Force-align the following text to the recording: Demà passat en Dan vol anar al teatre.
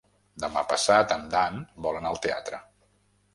Demà 0.43 0.63
passat 0.71 1.13
en 1.17 1.27
Dan 1.33 1.61
vol 1.87 2.01
anar 2.01 2.15
al 2.15 2.19
teatre. 2.25 2.63